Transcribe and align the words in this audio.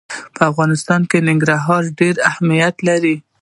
په 0.35 0.41
افغانستان 0.51 1.01
کې 1.09 1.25
ننګرهار 1.27 1.83
ډېر 1.99 2.15
اهمیت 2.29 2.75
لري. 2.87 3.15